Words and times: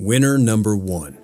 Winner 0.00 0.38
number 0.38 0.74
one. 0.74 1.18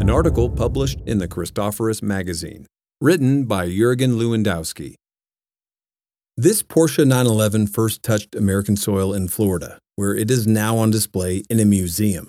An 0.00 0.08
article 0.08 0.48
published 0.48 1.00
in 1.04 1.18
the 1.18 1.26
Christophorus 1.26 2.04
magazine, 2.04 2.66
written 3.00 3.46
by 3.46 3.68
Jurgen 3.68 4.12
Lewandowski. 4.12 4.94
This 6.36 6.62
Porsche 6.62 7.04
911 7.04 7.66
first 7.66 8.04
touched 8.04 8.36
American 8.36 8.76
soil 8.76 9.12
in 9.12 9.26
Florida, 9.26 9.80
where 9.96 10.14
it 10.14 10.30
is 10.30 10.46
now 10.46 10.78
on 10.78 10.92
display 10.92 11.42
in 11.50 11.58
a 11.58 11.64
museum. 11.64 12.28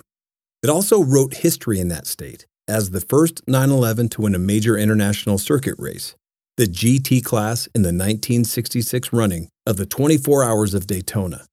It 0.64 0.68
also 0.68 1.00
wrote 1.00 1.34
history 1.34 1.78
in 1.78 1.86
that 1.90 2.08
state 2.08 2.44
as 2.66 2.90
the 2.90 3.00
first 3.00 3.40
911 3.46 4.08
to 4.08 4.22
win 4.22 4.34
a 4.34 4.40
major 4.40 4.76
international 4.76 5.38
circuit 5.38 5.76
race, 5.78 6.16
the 6.56 6.66
GT 6.66 7.22
class 7.24 7.66
in 7.66 7.82
the 7.82 7.94
1966 7.94 9.12
running 9.12 9.48
of 9.64 9.76
the 9.76 9.86
24 9.86 10.42
Hours 10.42 10.74
of 10.74 10.88
Daytona. 10.88 11.46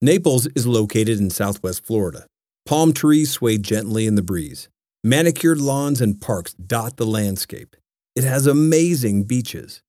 Naples 0.00 0.46
is 0.54 0.64
located 0.64 1.18
in 1.18 1.28
southwest 1.28 1.84
Florida. 1.84 2.24
Palm 2.64 2.92
trees 2.92 3.32
sway 3.32 3.58
gently 3.58 4.06
in 4.06 4.14
the 4.14 4.22
breeze. 4.22 4.68
Manicured 5.02 5.60
lawns 5.60 6.00
and 6.00 6.20
parks 6.20 6.54
dot 6.54 6.98
the 6.98 7.06
landscape. 7.06 7.74
It 8.14 8.22
has 8.22 8.46
amazing 8.46 9.24
beaches. 9.24 9.82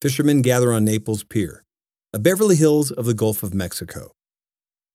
Fishermen 0.00 0.40
gather 0.40 0.72
on 0.72 0.86
Naples 0.86 1.22
Pier, 1.22 1.64
a 2.14 2.18
Beverly 2.18 2.56
Hills 2.56 2.90
of 2.90 3.04
the 3.04 3.12
Gulf 3.12 3.42
of 3.42 3.52
Mexico. 3.52 4.12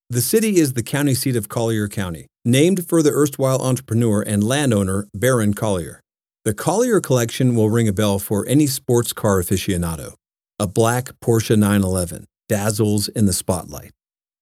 The 0.09 0.21
city 0.21 0.57
is 0.57 0.73
the 0.73 0.81
county 0.81 1.13
seat 1.13 1.35
of 1.35 1.49
Collier 1.49 1.87
County, 1.87 2.25
named 2.43 2.87
for 2.89 3.03
the 3.03 3.11
erstwhile 3.11 3.61
entrepreneur 3.61 4.23
and 4.23 4.43
landowner 4.43 5.07
Baron 5.13 5.53
Collier. 5.53 6.01
The 6.45 6.55
Collier 6.55 6.99
collection 6.99 7.53
will 7.53 7.69
ring 7.69 7.87
a 7.87 7.93
bell 7.93 8.17
for 8.17 8.43
any 8.47 8.65
sports 8.65 9.13
car 9.13 9.39
aficionado. 9.39 10.15
A 10.57 10.65
black 10.65 11.11
Porsche 11.19 11.55
911 11.55 12.25
dazzles 12.49 13.07
in 13.09 13.27
the 13.27 13.33
spotlight 13.33 13.91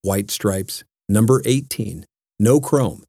white 0.06 0.30
stripes, 0.30 0.84
number 1.10 1.42
18, 1.46 2.06
no 2.40 2.62
chrome, 2.62 3.04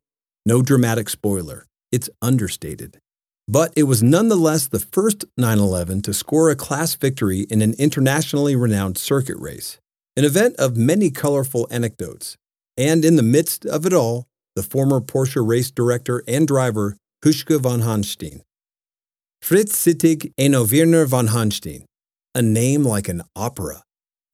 no 0.46 0.62
dramatic 0.62 1.10
spoiler. 1.10 1.66
It's 1.92 2.08
understated. 2.22 2.98
But 3.46 3.72
it 3.76 3.84
was 3.84 4.02
nonetheless 4.02 4.66
the 4.66 4.80
first 4.80 5.24
911 5.36 6.02
to 6.02 6.14
score 6.14 6.50
a 6.50 6.56
class 6.56 6.94
victory 6.94 7.40
in 7.50 7.60
an 7.60 7.74
internationally 7.78 8.56
renowned 8.56 8.96
circuit 8.96 9.36
race, 9.38 9.78
an 10.16 10.24
event 10.24 10.56
of 10.56 10.76
many 10.76 11.10
colorful 11.10 11.68
anecdotes. 11.70 12.36
And 12.78 13.04
in 13.04 13.16
the 13.16 13.22
midst 13.22 13.66
of 13.66 13.84
it 13.84 13.92
all, 13.92 14.26
the 14.56 14.62
former 14.62 15.00
Porsche 15.00 15.46
race 15.46 15.70
director 15.70 16.24
and 16.26 16.48
driver 16.48 16.96
Huschke 17.22 17.60
von 17.60 17.82
Hanstein. 17.82 18.40
Fritz 19.42 19.76
Sittig 19.76 20.32
Enno 20.38 20.64
von 21.06 21.28
Hanstein, 21.28 21.84
a 22.34 22.40
name 22.40 22.84
like 22.84 23.08
an 23.08 23.22
opera 23.36 23.82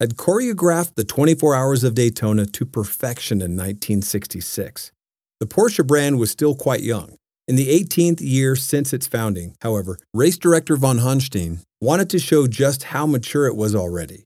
had 0.02 0.16
choreographed 0.16 0.96
the 0.96 1.04
24 1.04 1.54
Hours 1.54 1.84
of 1.84 1.94
Daytona 1.94 2.44
to 2.44 2.66
perfection 2.66 3.36
in 3.36 3.52
1966. 3.52 4.90
The 5.38 5.46
Porsche 5.46 5.86
brand 5.86 6.18
was 6.18 6.28
still 6.28 6.56
quite 6.56 6.80
young. 6.80 7.14
In 7.46 7.54
the 7.54 7.68
18th 7.68 8.20
year 8.20 8.56
since 8.56 8.92
its 8.92 9.06
founding, 9.06 9.54
however, 9.62 9.98
race 10.12 10.36
director 10.36 10.74
von 10.74 10.98
Hanstein 10.98 11.62
wanted 11.80 12.10
to 12.10 12.18
show 12.18 12.48
just 12.48 12.82
how 12.82 13.06
mature 13.06 13.46
it 13.46 13.54
was 13.54 13.76
already. 13.76 14.24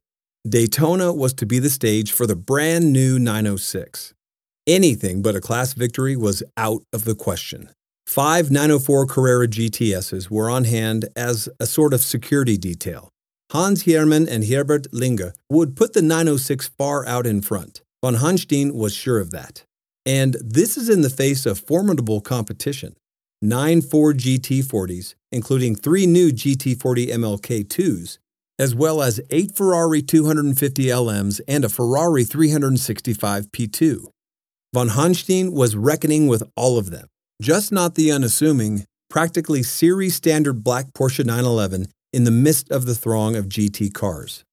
Daytona 0.49 1.13
was 1.13 1.35
to 1.35 1.45
be 1.45 1.59
the 1.59 1.69
stage 1.69 2.11
for 2.11 2.25
the 2.25 2.35
brand 2.35 2.91
new 2.91 3.19
906. 3.19 4.15
Anything 4.65 5.21
but 5.21 5.35
a 5.35 5.41
class 5.41 5.73
victory 5.73 6.15
was 6.15 6.41
out 6.57 6.81
of 6.91 7.05
the 7.05 7.13
question. 7.13 7.69
Five 8.07 8.49
904 8.49 9.05
Carrera 9.05 9.47
GTSs 9.47 10.31
were 10.31 10.49
on 10.49 10.63
hand 10.63 11.05
as 11.15 11.47
a 11.59 11.67
sort 11.67 11.93
of 11.93 12.01
security 12.01 12.57
detail. 12.57 13.11
Hans 13.51 13.83
Herrmann 13.83 14.27
and 14.27 14.45
Herbert 14.45 14.93
Linge 14.93 15.31
would 15.49 15.77
put 15.77 15.93
the 15.93 16.01
906 16.01 16.67
far 16.77 17.05
out 17.07 17.25
in 17.25 17.41
front. 17.41 17.81
Von 18.03 18.15
Hanstein 18.15 18.73
was 18.73 18.93
sure 18.93 19.19
of 19.19 19.31
that. 19.31 19.63
And 20.05 20.35
this 20.41 20.77
is 20.77 20.89
in 20.89 21.01
the 21.01 21.09
face 21.09 21.45
of 21.45 21.59
formidable 21.59 22.19
competition. 22.19 22.95
Nine 23.41 23.81
Ford 23.81 24.17
GT40s, 24.17 25.15
including 25.31 25.75
three 25.75 26.05
new 26.05 26.31
GT40 26.31 27.07
MLK2s, 27.09 28.17
as 28.59 28.75
well 28.75 29.01
as 29.01 29.21
eight 29.29 29.55
Ferrari 29.55 30.01
250 30.01 30.85
LMs 30.85 31.39
and 31.47 31.63
a 31.63 31.69
Ferrari 31.69 32.25
365 32.25 33.51
P2. 33.51 34.05
Von 34.73 34.89
Hanstein 34.89 35.53
was 35.53 35.75
reckoning 35.75 36.27
with 36.27 36.43
all 36.57 36.77
of 36.77 36.89
them, 36.89 37.07
just 37.41 37.71
not 37.71 37.95
the 37.95 38.11
unassuming, 38.11 38.85
practically 39.09 39.63
series 39.63 40.15
standard 40.15 40.63
black 40.63 40.87
Porsche 40.93 41.25
911 41.25 41.87
in 42.17 42.23
the 42.23 42.31
midst 42.31 42.71
of 42.71 42.87
the 42.87 42.95
throng 42.95 43.35
of 43.35 43.45
GT 43.45 43.93
cars. 43.93 44.43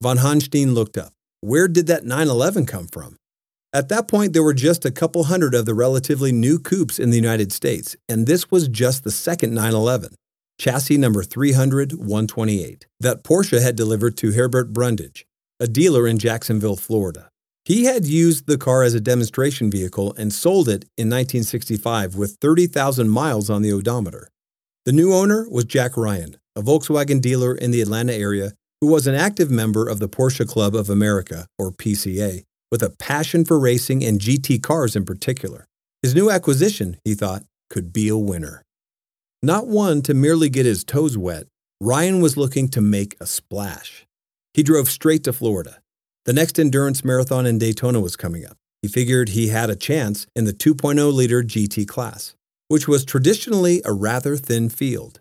Von 0.00 0.16
Hanstein 0.16 0.72
looked 0.72 0.96
up. 0.96 1.12
Where 1.42 1.68
did 1.68 1.86
that 1.88 2.06
911 2.06 2.64
come 2.64 2.86
from? 2.86 3.16
At 3.74 3.90
that 3.90 4.08
point, 4.08 4.32
there 4.32 4.42
were 4.42 4.54
just 4.54 4.86
a 4.86 4.90
couple 4.90 5.24
hundred 5.24 5.54
of 5.54 5.66
the 5.66 5.74
relatively 5.74 6.32
new 6.32 6.58
coupes 6.58 6.98
in 6.98 7.10
the 7.10 7.18
United 7.18 7.52
States, 7.52 7.94
and 8.08 8.26
this 8.26 8.50
was 8.50 8.68
just 8.68 9.04
the 9.04 9.10
second 9.10 9.52
911, 9.52 10.14
chassis 10.58 10.96
number 10.96 11.22
300 11.22 11.92
128, 11.92 12.86
that 13.00 13.22
Porsche 13.22 13.60
had 13.60 13.76
delivered 13.76 14.16
to 14.16 14.30
Hubert 14.30 14.72
Brundage, 14.72 15.26
a 15.60 15.66
dealer 15.66 16.08
in 16.08 16.18
Jacksonville, 16.18 16.76
Florida. 16.76 17.28
He 17.66 17.84
had 17.84 18.06
used 18.06 18.46
the 18.46 18.56
car 18.56 18.82
as 18.82 18.94
a 18.94 19.00
demonstration 19.00 19.70
vehicle 19.70 20.14
and 20.16 20.32
sold 20.32 20.70
it 20.70 20.84
in 20.96 21.10
1965 21.10 22.16
with 22.16 22.38
30,000 22.40 23.10
miles 23.10 23.50
on 23.50 23.60
the 23.60 23.72
odometer. 23.72 24.30
The 24.84 24.92
new 24.92 25.14
owner 25.14 25.48
was 25.48 25.64
Jack 25.64 25.96
Ryan, 25.96 26.36
a 26.54 26.60
Volkswagen 26.60 27.18
dealer 27.18 27.54
in 27.54 27.70
the 27.70 27.80
Atlanta 27.80 28.12
area 28.12 28.52
who 28.82 28.86
was 28.88 29.06
an 29.06 29.14
active 29.14 29.50
member 29.50 29.88
of 29.88 29.98
the 29.98 30.10
Porsche 30.10 30.46
Club 30.46 30.74
of 30.74 30.90
America, 30.90 31.46
or 31.58 31.72
PCA, 31.72 32.42
with 32.70 32.82
a 32.82 32.90
passion 32.90 33.46
for 33.46 33.58
racing 33.58 34.04
and 34.04 34.20
GT 34.20 34.62
cars 34.62 34.94
in 34.94 35.06
particular. 35.06 35.64
His 36.02 36.14
new 36.14 36.30
acquisition, 36.30 36.98
he 37.02 37.14
thought, 37.14 37.44
could 37.70 37.94
be 37.94 38.08
a 38.08 38.16
winner. 38.18 38.62
Not 39.42 39.68
one 39.68 40.02
to 40.02 40.12
merely 40.12 40.50
get 40.50 40.66
his 40.66 40.84
toes 40.84 41.16
wet, 41.16 41.46
Ryan 41.80 42.20
was 42.20 42.36
looking 42.36 42.68
to 42.68 42.82
make 42.82 43.16
a 43.20 43.26
splash. 43.26 44.04
He 44.52 44.62
drove 44.62 44.90
straight 44.90 45.24
to 45.24 45.32
Florida. 45.32 45.78
The 46.26 46.34
next 46.34 46.58
endurance 46.58 47.02
marathon 47.02 47.46
in 47.46 47.56
Daytona 47.56 48.00
was 48.00 48.16
coming 48.16 48.44
up. 48.44 48.58
He 48.82 48.88
figured 48.88 49.30
he 49.30 49.48
had 49.48 49.70
a 49.70 49.76
chance 49.76 50.26
in 50.36 50.44
the 50.44 50.52
2.0 50.52 51.10
liter 51.10 51.42
GT 51.42 51.88
class, 51.88 52.34
which 52.68 52.88
was 52.88 53.04
traditionally 53.04 53.82
a 53.84 53.92
rather 53.92 54.36
thin 54.36 54.68
field. 54.68 55.20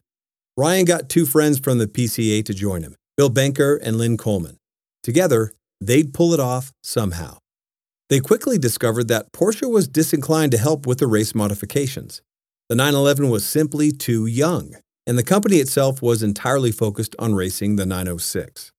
Ryan 0.56 0.86
got 0.86 1.09
two 1.09 1.26
friends 1.26 1.59
from 1.59 1.78
the 1.80 1.88
PCA 1.88 2.46
to 2.46 2.54
join 2.54 2.84
him 2.84 2.96
Bill 3.18 3.30
Bencker 3.30 3.80
and 3.81 3.98
Lynn 3.98 4.18
Coleman. 4.18 4.58
Together, 5.04 5.52
they'd 5.81 6.14
pull 6.14 6.34
it 6.34 6.40
off 6.40 6.72
somehow. 6.81 7.38
They 8.09 8.20
quickly 8.20 8.58
discovered 8.58 9.08
that 9.08 9.31
Porsche 9.31 9.70
was 9.70 9.88
disinclined 9.88 10.52
to 10.52 10.58
help 10.58 10.86
with 10.86 11.00
the 11.00 11.08
race 11.08 11.34
modifications. 11.34 12.22
The 12.70 12.76
911 12.76 13.30
was 13.30 13.46
simply 13.46 13.92
too 13.92 14.25
young, 14.25 14.75
and 15.06 15.18
the 15.18 15.24
company 15.24 15.58
itself 15.58 16.02
was 16.02 16.24
entirely 16.24 16.72
focused 16.72 17.16
on 17.20 17.36
racing 17.36 17.75
the 17.75 17.86
906. 17.86 18.72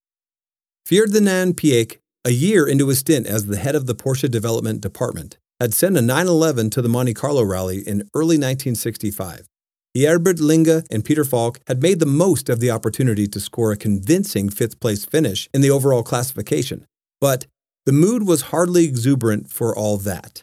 Ferdinand 0.86 1.56
Piëch, 1.56 1.98
a 2.25 2.31
year 2.31 2.66
into 2.66 2.88
his 2.88 3.00
stint 3.00 3.26
as 3.26 3.46
the 3.46 3.56
head 3.56 3.75
of 3.75 3.86
the 3.86 3.94
Porsche 3.94 4.31
development 4.31 4.81
department, 4.81 5.38
had 5.60 5.75
sent 5.75 5.97
a 5.97 6.03
911 6.03 6.70
to 6.70 6.82
the 6.82 6.88
Monte 6.88 7.15
Carlo 7.15 7.42
rally 7.42 7.78
in 7.78 8.09
early 8.15 8.37
1965. 8.37 9.48
Herbert 9.97 10.41
Linge 10.41 10.82
and 10.91 11.04
Peter 11.04 11.25
Falk 11.25 11.60
had 11.69 11.81
made 11.81 12.00
the 12.00 12.06
most 12.06 12.48
of 12.48 12.59
the 12.59 12.70
opportunity 12.70 13.28
to 13.28 13.38
score 13.38 13.70
a 13.70 13.76
convincing 13.76 14.48
fifth 14.48 14.81
place 14.81 15.04
finish 15.04 15.48
in 15.54 15.60
the 15.60 15.70
overall 15.70 16.03
classification, 16.03 16.84
but 17.20 17.47
the 17.87 17.93
mood 17.93 18.26
was 18.26 18.43
hardly 18.43 18.84
exuberant 18.84 19.50
for 19.50 19.76
all 19.76 19.97
that. 19.98 20.43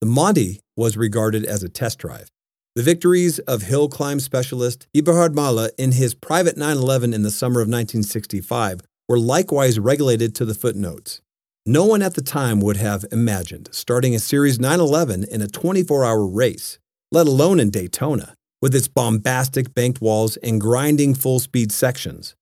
The 0.00 0.06
Monte 0.06 0.60
was 0.76 0.96
regarded 0.96 1.44
as 1.44 1.62
a 1.62 1.68
test 1.68 1.98
drive. 1.98 2.30
The 2.74 2.82
victories 2.82 3.38
of 3.40 3.62
hill 3.62 3.88
climb 3.88 4.18
specialist 4.18 4.88
Eberhard 4.92 5.34
Mahle 5.34 5.70
in 5.78 5.92
his 5.92 6.14
private 6.14 6.56
911 6.56 7.14
in 7.14 7.22
the 7.22 7.30
summer 7.30 7.60
of 7.60 7.68
1965 7.68 8.80
were 9.08 9.18
likewise 9.18 9.78
regulated 9.78 10.34
to 10.34 10.44
the 10.44 10.54
footnotes. 10.54 11.20
No 11.66 11.86
one 11.86 12.02
at 12.02 12.12
the 12.12 12.20
time 12.20 12.60
would 12.60 12.76
have 12.76 13.06
imagined 13.10 13.70
starting 13.72 14.14
a 14.14 14.18
Series 14.18 14.60
911 14.60 15.24
in 15.24 15.40
a 15.40 15.48
24 15.48 16.04
hour 16.04 16.26
race, 16.26 16.78
let 17.10 17.26
alone 17.26 17.58
in 17.58 17.70
Daytona 17.70 18.34
with 18.60 18.74
its 18.74 18.86
bombastic 18.86 19.72
banked 19.72 20.02
walls 20.02 20.36
and 20.38 20.60
grinding 20.60 21.14
full 21.14 21.40
speed 21.40 21.72
sections. 21.72 22.34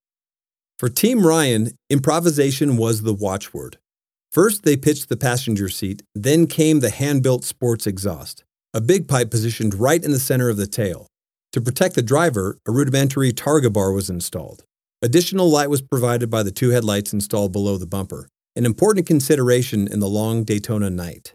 For 0.77 0.89
Team 0.89 1.25
Ryan, 1.25 1.71
improvisation 1.89 2.77
was 2.77 3.03
the 3.03 3.15
watchword. 3.15 3.79
First, 4.33 4.65
they 4.65 4.77
pitched 4.77 5.09
the 5.09 5.17
passenger 5.17 5.69
seat, 5.69 6.03
then 6.17 6.49
came 6.49 6.81
the 6.81 6.91
hand 6.91 7.23
built 7.23 7.45
sports 7.45 7.87
exhaust, 7.87 8.43
a 8.75 8.81
big 8.81 9.07
pipe 9.07 9.31
positioned 9.31 9.75
right 9.75 10.03
in 10.03 10.11
the 10.11 10.19
center 10.19 10.49
of 10.49 10.57
the 10.57 10.67
tail. 10.67 11.07
To 11.53 11.61
protect 11.61 11.95
the 11.95 12.03
driver, 12.03 12.59
a 12.67 12.73
rudimentary 12.73 13.33
Targa 13.33 13.73
bar 13.73 13.93
was 13.93 14.11
installed. 14.11 14.65
Additional 15.01 15.49
light 15.49 15.71
was 15.71 15.81
provided 15.81 16.29
by 16.29 16.43
the 16.43 16.51
two 16.51 16.71
headlights 16.71 17.13
installed 17.13 17.53
below 17.53 17.77
the 17.77 17.87
bumper, 17.87 18.27
an 18.55 18.67
important 18.67 19.07
consideration 19.07 19.89
in 19.89 20.01
the 20.01 20.09
long 20.09 20.45
Daytona 20.45 20.91
night. 20.91 21.33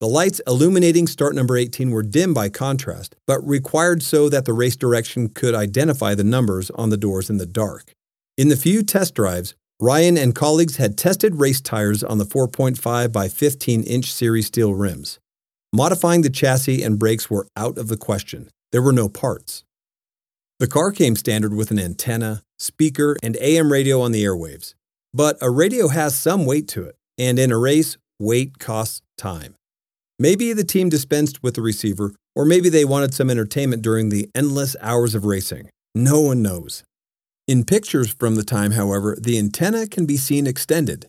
The 0.00 0.06
lights 0.06 0.40
illuminating 0.46 1.06
start 1.06 1.34
number 1.34 1.56
18 1.56 1.90
were 1.90 2.02
dim 2.02 2.32
by 2.32 2.50
contrast, 2.50 3.16
but 3.26 3.46
required 3.46 4.02
so 4.02 4.28
that 4.28 4.44
the 4.44 4.52
race 4.52 4.76
direction 4.76 5.28
could 5.28 5.54
identify 5.54 6.14
the 6.14 6.24
numbers 6.24 6.70
on 6.70 6.90
the 6.90 6.96
doors 6.96 7.28
in 7.28 7.38
the 7.38 7.46
dark. 7.46 7.92
In 8.36 8.48
the 8.48 8.56
few 8.56 8.82
test 8.82 9.14
drives, 9.14 9.54
Ryan 9.80 10.16
and 10.16 10.34
colleagues 10.34 10.76
had 10.76 10.96
tested 10.96 11.40
race 11.40 11.60
tires 11.60 12.04
on 12.04 12.18
the 12.18 12.24
4.5 12.24 13.10
by 13.10 13.28
15 13.28 13.82
inch 13.82 14.12
series 14.12 14.46
steel 14.46 14.74
rims. 14.74 15.18
Modifying 15.72 16.22
the 16.22 16.30
chassis 16.30 16.82
and 16.82 16.98
brakes 16.98 17.28
were 17.28 17.48
out 17.56 17.78
of 17.78 17.88
the 17.88 17.96
question. 17.96 18.50
There 18.70 18.82
were 18.82 18.92
no 18.92 19.08
parts. 19.08 19.64
The 20.60 20.66
car 20.66 20.92
came 20.92 21.16
standard 21.16 21.54
with 21.54 21.70
an 21.70 21.78
antenna, 21.78 22.42
speaker, 22.58 23.16
and 23.22 23.36
AM 23.40 23.70
radio 23.70 24.00
on 24.00 24.12
the 24.12 24.24
airwaves. 24.24 24.74
But 25.14 25.38
a 25.40 25.50
radio 25.50 25.88
has 25.88 26.14
some 26.14 26.44
weight 26.44 26.68
to 26.68 26.84
it, 26.84 26.96
and 27.16 27.38
in 27.38 27.50
a 27.50 27.58
race, 27.58 27.96
weight 28.18 28.58
costs 28.58 29.00
time. 29.16 29.54
Maybe 30.18 30.52
the 30.52 30.64
team 30.64 30.88
dispensed 30.88 31.42
with 31.42 31.54
the 31.54 31.62
receiver, 31.62 32.12
or 32.34 32.44
maybe 32.44 32.68
they 32.68 32.84
wanted 32.84 33.14
some 33.14 33.30
entertainment 33.30 33.82
during 33.82 34.08
the 34.08 34.28
endless 34.34 34.76
hours 34.80 35.14
of 35.14 35.24
racing. 35.24 35.70
No 35.94 36.20
one 36.20 36.42
knows. 36.42 36.84
In 37.46 37.64
pictures 37.64 38.14
from 38.18 38.34
the 38.34 38.44
time, 38.44 38.72
however, 38.72 39.16
the 39.18 39.38
antenna 39.38 39.86
can 39.86 40.04
be 40.04 40.16
seen 40.16 40.46
extended. 40.46 41.06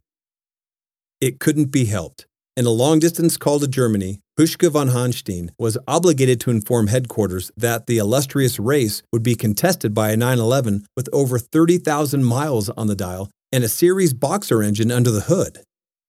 It 1.19 1.39
couldn't 1.39 1.71
be 1.71 1.85
helped. 1.85 2.25
In 2.55 2.65
a 2.65 2.71
long 2.71 2.99
distance 2.99 3.35
call 3.35 3.59
to 3.59 3.67
Germany, 3.67 4.21
Huschke 4.39 4.71
von 4.71 4.89
Hanstein 4.89 5.49
was 5.57 5.77
obligated 5.87 6.39
to 6.41 6.51
inform 6.51 6.87
headquarters 6.87 7.51
that 7.57 7.87
the 7.87 7.97
illustrious 7.97 8.57
race 8.57 9.03
would 9.11 9.23
be 9.23 9.35
contested 9.35 9.93
by 9.93 10.11
a 10.11 10.17
911 10.17 10.85
with 10.95 11.09
over 11.11 11.39
30,000 11.39 12.23
miles 12.23 12.69
on 12.69 12.87
the 12.87 12.95
dial 12.95 13.29
and 13.51 13.63
a 13.63 13.69
series 13.69 14.13
boxer 14.13 14.61
engine 14.61 14.91
under 14.91 15.11
the 15.11 15.21
hood. 15.21 15.63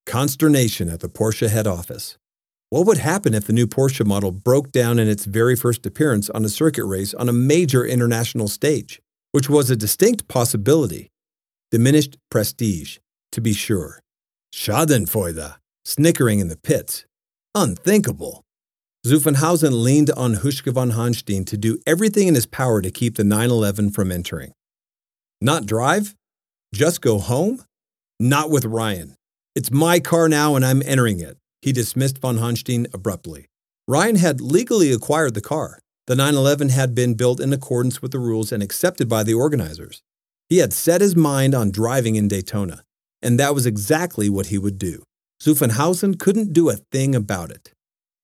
Consternation 0.06 0.88
at 0.88 1.00
the 1.00 1.08
Porsche 1.08 1.48
head 1.48 1.66
office. 1.66 2.19
What 2.69 2.87
would 2.87 2.98
happen 2.98 3.34
if 3.34 3.46
the 3.46 3.52
new 3.52 3.66
Porsche 3.66 4.06
model 4.06 4.31
broke 4.31 4.70
down 4.70 4.98
in 4.98 5.08
its 5.08 5.25
very 5.25 5.56
first 5.56 5.84
appearance 5.87 6.31
on 6.31 6.44
a 6.44 6.48
circuit 6.48 6.84
race 6.84 7.14
on 7.14 7.28
a 7.28 7.32
major 7.32 7.84
international 7.84 8.48
stage, 8.48 9.00
which 9.32 9.48
was 9.48 9.70
a 9.70 9.76
distinct 9.76 10.28
possibility? 10.28 11.10
Diminished 11.70 12.16
prestige, 12.31 12.98
to 13.32 13.40
be 13.40 13.52
sure. 13.52 14.00
Schadenfreude, 14.54 15.56
snickering 15.84 16.38
in 16.38 16.48
the 16.48 16.56
pits. 16.56 17.04
Unthinkable. 17.54 18.42
Zuffenhausen 19.06 19.82
leaned 19.82 20.10
on 20.10 20.37
Huschke 20.37 20.72
von 20.72 20.92
Hanstein 20.92 21.46
to 21.46 21.56
do 21.56 21.78
everything 21.87 22.28
in 22.28 22.34
his 22.34 22.46
power 22.46 22.82
to 22.82 22.90
keep 22.90 23.16
the 23.16 23.25
911 23.25 23.90
from 23.90 24.12
entering. 24.12 24.52
Not 25.40 25.66
drive? 25.66 26.14
Just 26.72 27.00
go 27.00 27.19
home? 27.19 27.62
Not 28.20 28.50
with 28.50 28.64
Ryan. 28.64 29.17
It's 29.56 29.72
my 29.72 29.99
car 29.99 30.28
now 30.28 30.55
and 30.55 30.64
I'm 30.64 30.82
entering 30.84 31.20
it. 31.20 31.37
He 31.62 31.72
dismissed 31.72 32.19
von 32.19 32.38
Hanstein 32.38 32.87
abruptly. 32.94 33.46
Ryan 33.88 34.17
had 34.17 34.40
legally 34.40 34.93
acquired 34.93 35.34
the 35.34 35.40
car. 35.40 35.81
The 36.06 36.14
911 36.14 36.69
had 36.69 36.94
been 36.94 37.14
built 37.14 37.40
in 37.40 37.52
accordance 37.52 38.00
with 38.00 38.12
the 38.12 38.19
rules 38.19 38.52
and 38.52 38.62
accepted 38.62 39.08
by 39.08 39.25
the 39.25 39.34
organizers. 39.34 40.02
He 40.49 40.58
had 40.58 40.72
set 40.72 41.00
his 41.00 41.17
mind 41.17 41.55
on 41.55 41.70
driving 41.70 42.17
in 42.17 42.28
Daytona, 42.28 42.84
and 43.20 43.38
that 43.38 43.55
was 43.55 43.66
exactly 43.66 44.28
what 44.28 44.46
he 44.46 44.58
would 44.58 44.78
do. 44.78 45.02
Zuffenhausen 45.43 46.19
couldn't 46.19 46.52
do 46.52 46.69
a 46.69 46.76
thing 46.93 47.14
about 47.14 47.50
it. 47.50 47.73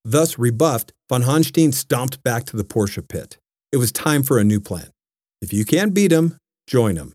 Thus 0.04 0.38
rebuffed, 0.38 0.92
von 1.08 1.22
Hanstein 1.22 1.74
stomped 1.74 2.22
back 2.22 2.44
to 2.46 2.56
the 2.56 2.64
Porsche 2.64 3.06
pit. 3.06 3.38
It 3.72 3.78
was 3.78 3.90
time 3.90 4.22
for 4.22 4.38
a 4.38 4.44
new 4.44 4.60
plan. 4.60 4.90
If 5.42 5.52
you 5.52 5.64
can't 5.64 5.94
beat 5.94 6.12
him, 6.12 6.36
join 6.66 6.96
him. 6.96 7.12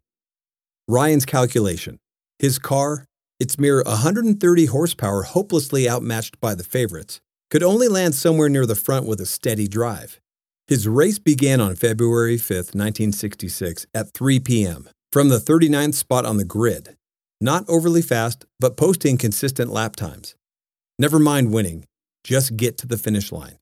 Ryan's 0.91 1.25
calculation. 1.25 1.99
His 2.37 2.59
car, 2.59 3.05
its 3.39 3.57
mere 3.57 3.81
130 3.83 4.65
horsepower 4.65 5.23
hopelessly 5.23 5.89
outmatched 5.89 6.37
by 6.41 6.53
the 6.53 6.65
favorites, 6.65 7.21
could 7.49 7.63
only 7.63 7.87
land 7.87 8.13
somewhere 8.13 8.49
near 8.49 8.65
the 8.65 8.75
front 8.75 9.05
with 9.05 9.21
a 9.21 9.25
steady 9.25 9.69
drive. 9.69 10.19
His 10.67 10.89
race 10.89 11.17
began 11.17 11.61
on 11.61 11.77
February 11.77 12.37
5, 12.37 12.57
1966, 12.75 13.87
at 13.93 14.13
3 14.13 14.41
p.m., 14.41 14.89
from 15.13 15.29
the 15.29 15.37
39th 15.37 15.93
spot 15.93 16.25
on 16.25 16.35
the 16.35 16.43
grid. 16.43 16.97
Not 17.39 17.63
overly 17.69 18.01
fast, 18.01 18.45
but 18.59 18.75
posting 18.75 19.17
consistent 19.17 19.71
lap 19.71 19.95
times. 19.95 20.35
Never 20.99 21.19
mind 21.19 21.53
winning, 21.53 21.85
just 22.25 22.57
get 22.57 22.77
to 22.79 22.87
the 22.87 22.97
finish 22.97 23.31
line. 23.31 23.59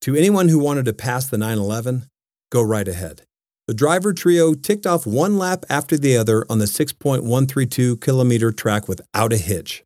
To 0.00 0.16
anyone 0.16 0.48
who 0.48 0.58
wanted 0.58 0.86
to 0.86 0.92
pass 0.92 1.28
the 1.28 1.38
911, 1.38 2.08
go 2.50 2.60
right 2.60 2.88
ahead. 2.88 3.22
The 3.68 3.74
driver 3.74 4.12
trio 4.12 4.54
ticked 4.54 4.86
off 4.86 5.06
one 5.06 5.38
lap 5.38 5.64
after 5.68 5.96
the 5.96 6.16
other 6.16 6.44
on 6.50 6.58
the 6.58 6.64
6.132 6.64 8.00
kilometer 8.00 8.50
track 8.50 8.88
without 8.88 9.32
a 9.32 9.36
hitch. 9.36 9.84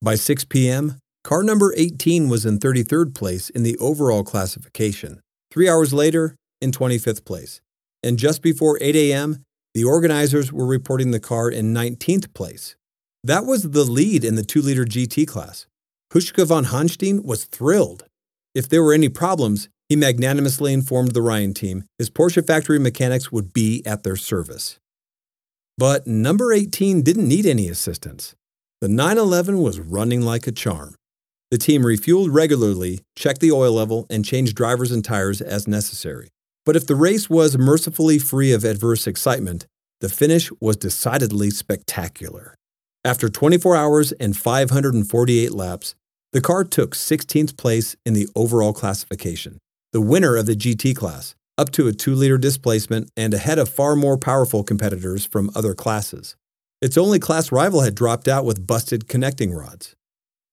By 0.00 0.14
6 0.14 0.44
p.m., 0.44 0.98
car 1.24 1.42
number 1.42 1.74
18 1.76 2.28
was 2.28 2.46
in 2.46 2.58
33rd 2.58 3.14
place 3.14 3.50
in 3.50 3.64
the 3.64 3.76
overall 3.78 4.22
classification. 4.22 5.20
Three 5.50 5.68
hours 5.68 5.92
later, 5.92 6.36
in 6.60 6.70
25th 6.70 7.24
place. 7.24 7.60
And 8.02 8.18
just 8.18 8.42
before 8.42 8.78
8 8.80 8.94
a.m., 8.94 9.42
the 9.74 9.84
organizers 9.84 10.52
were 10.52 10.66
reporting 10.66 11.10
the 11.10 11.20
car 11.20 11.50
in 11.50 11.74
19th 11.74 12.32
place. 12.34 12.76
That 13.24 13.44
was 13.44 13.70
the 13.70 13.84
lead 13.84 14.24
in 14.24 14.36
the 14.36 14.44
2 14.44 14.62
liter 14.62 14.84
GT 14.84 15.26
class. 15.26 15.66
Huschke 16.12 16.46
von 16.46 16.66
Hanstein 16.66 17.24
was 17.24 17.44
thrilled. 17.44 18.04
If 18.54 18.68
there 18.68 18.82
were 18.82 18.94
any 18.94 19.08
problems, 19.08 19.68
he 19.88 19.96
magnanimously 19.96 20.72
informed 20.72 21.12
the 21.12 21.22
Ryan 21.22 21.54
team 21.54 21.84
his 21.98 22.10
Porsche 22.10 22.46
factory 22.46 22.78
mechanics 22.78 23.30
would 23.30 23.52
be 23.52 23.82
at 23.86 24.02
their 24.02 24.16
service. 24.16 24.78
But 25.78 26.06
number 26.06 26.52
18 26.52 27.02
didn't 27.02 27.28
need 27.28 27.46
any 27.46 27.68
assistance. 27.68 28.34
The 28.80 28.88
911 28.88 29.58
was 29.58 29.78
running 29.78 30.22
like 30.22 30.46
a 30.46 30.52
charm. 30.52 30.94
The 31.50 31.58
team 31.58 31.82
refueled 31.82 32.28
regularly, 32.32 33.00
checked 33.14 33.40
the 33.40 33.52
oil 33.52 33.72
level, 33.72 34.06
and 34.10 34.24
changed 34.24 34.56
drivers 34.56 34.90
and 34.90 35.04
tires 35.04 35.40
as 35.40 35.68
necessary. 35.68 36.28
But 36.64 36.76
if 36.76 36.86
the 36.86 36.96
race 36.96 37.30
was 37.30 37.56
mercifully 37.56 38.18
free 38.18 38.52
of 38.52 38.64
adverse 38.64 39.06
excitement, 39.06 39.66
the 40.00 40.08
finish 40.08 40.50
was 40.60 40.76
decidedly 40.76 41.50
spectacular. 41.50 42.54
After 43.04 43.28
24 43.28 43.76
hours 43.76 44.12
and 44.12 44.36
548 44.36 45.52
laps, 45.52 45.94
the 46.32 46.40
car 46.40 46.64
took 46.64 46.94
16th 46.94 47.56
place 47.56 47.96
in 48.04 48.14
the 48.14 48.28
overall 48.34 48.72
classification, 48.72 49.58
the 49.96 50.00
winner 50.02 50.36
of 50.36 50.44
the 50.44 50.54
GT 50.54 50.94
class, 50.94 51.34
up 51.56 51.70
to 51.70 51.88
a 51.88 51.92
2 51.94 52.14
liter 52.14 52.36
displacement 52.36 53.10
and 53.16 53.32
ahead 53.32 53.58
of 53.58 53.66
far 53.66 53.96
more 53.96 54.18
powerful 54.18 54.62
competitors 54.62 55.24
from 55.24 55.50
other 55.54 55.74
classes. 55.74 56.36
Its 56.82 56.98
only 56.98 57.18
class 57.18 57.50
rival 57.50 57.80
had 57.80 57.94
dropped 57.94 58.28
out 58.28 58.44
with 58.44 58.66
busted 58.66 59.08
connecting 59.08 59.54
rods. 59.54 59.96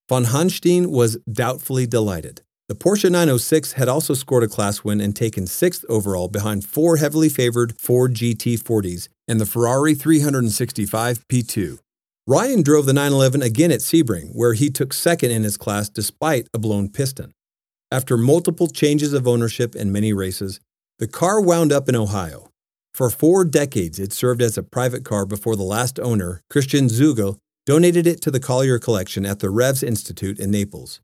Von 0.08 0.24
Hanstein 0.24 0.86
was 0.86 1.18
doubtfully 1.30 1.86
delighted. 1.86 2.40
The 2.70 2.74
Porsche 2.74 3.10
906 3.10 3.72
had 3.72 3.86
also 3.86 4.14
scored 4.14 4.44
a 4.44 4.48
class 4.48 4.82
win 4.82 4.98
and 4.98 5.14
taken 5.14 5.46
sixth 5.46 5.84
overall 5.90 6.28
behind 6.28 6.64
four 6.64 6.96
heavily 6.96 7.28
favored 7.28 7.78
Ford 7.78 8.14
GT40s 8.14 9.08
and 9.28 9.38
the 9.38 9.44
Ferrari 9.44 9.94
365 9.94 11.28
P2. 11.28 11.80
Ryan 12.26 12.62
drove 12.62 12.86
the 12.86 12.94
911 12.94 13.42
again 13.42 13.70
at 13.70 13.80
Sebring, 13.80 14.34
where 14.34 14.54
he 14.54 14.70
took 14.70 14.94
second 14.94 15.32
in 15.32 15.42
his 15.42 15.58
class 15.58 15.90
despite 15.90 16.48
a 16.54 16.58
blown 16.58 16.88
piston. 16.88 17.34
After 17.94 18.16
multiple 18.16 18.66
changes 18.66 19.12
of 19.12 19.28
ownership 19.28 19.76
and 19.76 19.92
many 19.92 20.12
races, 20.12 20.58
the 20.98 21.06
car 21.06 21.40
wound 21.40 21.70
up 21.70 21.88
in 21.88 21.94
Ohio. 21.94 22.50
For 22.92 23.08
four 23.08 23.44
decades, 23.44 24.00
it 24.00 24.12
served 24.12 24.42
as 24.42 24.58
a 24.58 24.64
private 24.64 25.04
car 25.04 25.24
before 25.24 25.54
the 25.54 25.62
last 25.62 26.00
owner, 26.00 26.42
Christian 26.50 26.88
Zugel, 26.88 27.36
donated 27.66 28.04
it 28.04 28.20
to 28.22 28.32
the 28.32 28.40
Collier 28.40 28.80
Collection 28.80 29.24
at 29.24 29.38
the 29.38 29.48
Revs 29.48 29.84
Institute 29.84 30.40
in 30.40 30.50
Naples 30.50 31.00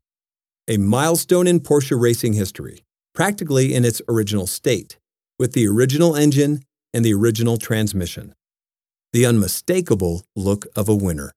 a 0.67 0.75
milestone 0.75 1.47
in 1.47 1.61
Porsche 1.61 1.97
racing 1.97 2.33
history, 2.33 2.83
practically 3.15 3.73
in 3.73 3.85
its 3.85 4.01
original 4.09 4.45
state, 4.45 4.97
with 5.39 5.53
the 5.53 5.67
original 5.67 6.13
engine 6.13 6.61
and 6.93 7.05
the 7.05 7.13
original 7.13 7.57
transmission. 7.57 8.35
The 9.13 9.25
unmistakable 9.25 10.25
look 10.35 10.67
of 10.75 10.89
a 10.89 10.95
winner. 10.95 11.31